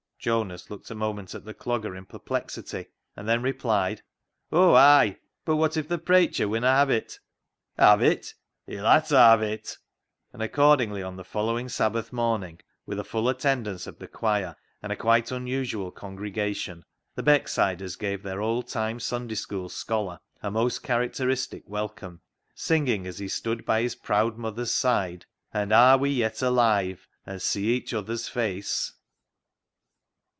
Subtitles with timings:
[0.23, 4.03] Jonas looked a moment at the Clogger in perplexity, and then replied
[4.51, 5.17] —"Oh ay!
[5.45, 7.19] But what if the preicher winna have it?""
[7.79, 8.35] Have it?
[8.67, 9.79] He'll ha' ta have it!"
[10.31, 14.91] And accordingly on the following Sabbath morning, with a full attendance of the choir and
[14.91, 20.51] a quite unusual congregation, the Beck siders gave their old time Sunday School scholar a
[20.51, 22.21] most characteristic welcome,
[22.53, 27.41] singing as he stood by his proud mother's side —"And are we yet alive And
[27.41, 28.93] see each other's face